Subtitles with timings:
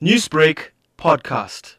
[0.00, 1.74] Newsbreak podcast.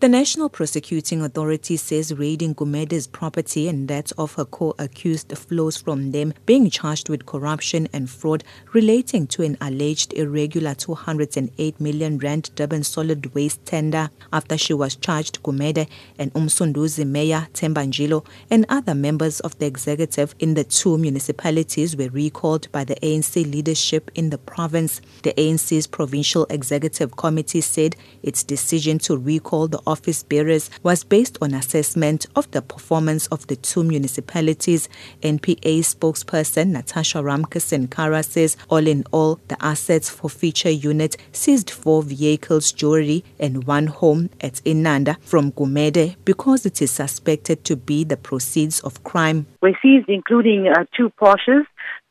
[0.00, 6.12] The National Prosecuting Authority says raiding Gumede's property and that of her co-accused flows from
[6.12, 8.42] them being charged with corruption and fraud
[8.72, 14.08] relating to an alleged irregular 208 million rand Durban solid waste tender.
[14.32, 15.86] After she was charged, Gumede
[16.18, 21.94] and Umsunduzi Mayor Themba Njilo and other members of the executive in the two municipalities
[21.94, 25.02] were recalled by the ANC leadership in the province.
[25.24, 31.36] The ANC's Provincial Executive Committee said its decision to recall the office bearers was based
[31.42, 34.88] on assessment of the performance of the two municipalities.
[35.22, 42.02] NPA spokesperson Natasha Ramkisson Kara says all in all, the assets forfeiture unit seized four
[42.02, 48.04] vehicles, jewelry, and one home at Inanda from Gumede because it is suspected to be
[48.04, 49.46] the proceeds of crime.
[49.60, 51.64] We seized including uh, two Porsches,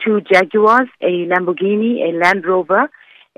[0.04, 2.90] two Jaguars, a Lamborghini, a Land Rover,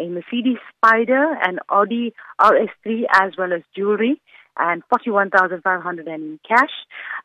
[0.02, 4.20] a Mercedes Spider, an Audi RS3, as well as jewelry
[4.58, 6.70] and 41,500 in cash.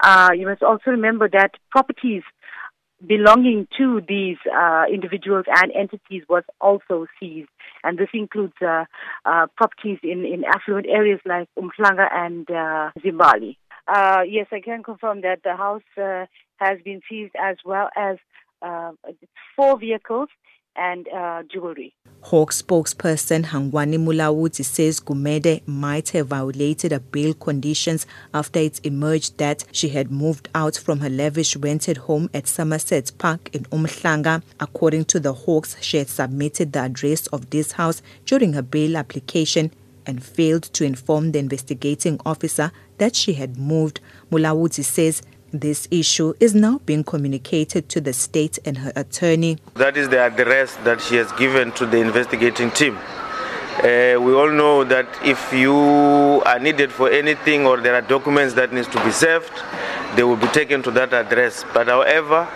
[0.02, 2.22] Uh, you must also remember that properties
[3.06, 7.48] belonging to these uh, individuals and entities was also seized.
[7.84, 8.84] And this includes uh,
[9.24, 13.56] uh, properties in, in affluent areas like Umhlanga and uh, Zimbali.
[13.86, 15.82] Uh, yes, I can confirm that the house
[16.56, 18.16] has been seized as well as
[19.54, 20.28] four vehicles
[20.76, 21.94] and uh, jewelry.
[22.22, 29.38] Hawk spokesperson Hangwani Mulaudzi says Gumede might have violated a bail conditions after it emerged
[29.38, 34.42] that she had moved out from her lavish rented home at Somerset Park in Umhlanga.
[34.58, 38.96] According to the Hawks, she had submitted the address of this house during her bail
[38.96, 39.70] application
[40.04, 44.00] and failed to inform the investigating officer that she had moved.
[44.32, 45.22] Mulaudzi says
[45.60, 49.58] this issue is now being communicated to the state and her attorney.
[49.74, 52.96] That is the address that she has given to the investigating team.
[53.78, 55.74] Uh, we all know that if you
[56.46, 59.52] are needed for anything or there are documents that needs to be served,
[60.16, 61.62] they will be taken to that address.
[61.74, 62.48] But however,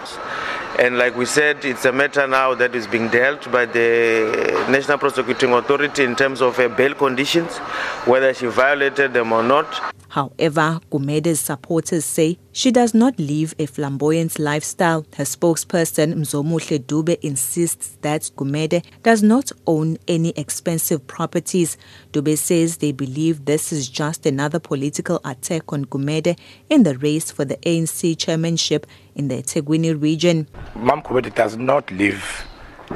[0.78, 4.96] and like we said, it's a matter now that is being dealt by the National
[4.96, 7.58] Prosecuting Authority in terms of her bail conditions,
[8.06, 9.94] whether she violated them or not.
[10.10, 15.06] However, Gumede's supporters say she does not live a flamboyant lifestyle.
[15.16, 21.76] Her spokesperson, Mzomuhle Dube, insists that Gumede does not own any expensive properties.
[22.12, 26.36] Dube says they believe this is just another political attack on Gumede
[26.68, 30.48] in the race for the ANC chairmanship in the eThekwini region.
[30.74, 32.44] Mam Gumede does not live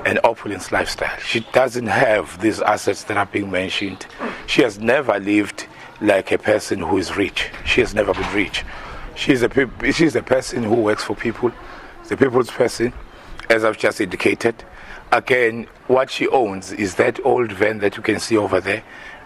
[0.04, 1.16] an opulence lifestyle.
[1.20, 4.06] She doesn't have these assets that are being mentioned.
[4.48, 5.68] She has never lived
[6.00, 7.50] like a person who is rich.
[7.64, 8.64] She has never been rich.
[9.14, 11.52] She's a, she's a person who works for people,
[12.08, 12.92] the people's person,
[13.48, 14.64] as I've just indicated.
[15.12, 18.82] Again, what she owns is that old van that you can see over there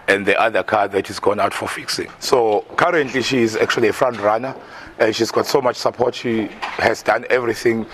[0.07, 2.09] and the other car that is gone out for fixing.
[2.19, 4.55] So currently she is actually a front runner.
[4.99, 6.13] and she's got so much support.
[6.13, 7.85] She has done everything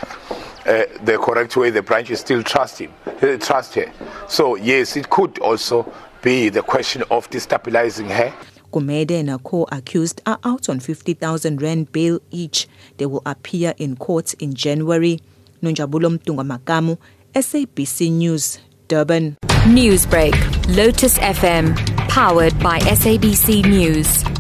[0.65, 1.69] uh, the correct way.
[1.69, 3.91] The branches still trust him, uh, trust her.
[4.27, 8.33] So yes, it could also be the question of destabilizing her.
[8.75, 12.67] Gumede and her co-accused are out on 50,000 rand bail each.
[12.97, 15.21] They will appear in court in January.
[15.63, 16.97] Nonjabulo Mntungwa-Makamu,
[17.33, 18.59] SABC News,
[18.89, 19.37] Durban.
[19.65, 20.35] Newsbreak,
[20.75, 21.73] Lotus FM,
[22.09, 24.34] powered by SABC News.